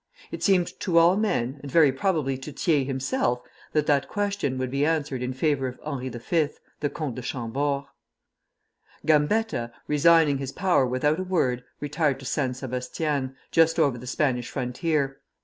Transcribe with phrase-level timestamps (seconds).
[0.31, 3.39] It seemed to all men, and very probably to Thiers himself,
[3.73, 6.47] that that question would be answered in favor of Henri V.,
[6.79, 7.85] the Comte de Chambord.
[9.05, 14.49] Gambetta, resigning his power without a word, retired to San Sebastian, just over the Spanish
[14.49, 15.21] frontier.